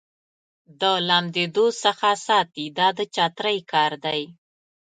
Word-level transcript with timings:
د 0.81 0.83
لمدېدو 1.07 1.65
څخه 1.83 2.09
ساتي 2.25 2.65
دا 2.77 2.87
د 2.97 2.99
چترۍ 3.15 3.57
کار 3.71 3.91
دی. 4.05 4.21